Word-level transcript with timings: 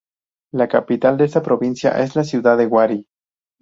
La 0.55 0.67
Capital 0.67 1.15
de 1.15 1.25
esta 1.25 1.43
provincia 1.43 1.91
es 2.01 2.15
la 2.15 2.23
ciudad 2.23 2.57
de 2.57 2.65
Huari. 2.65 3.07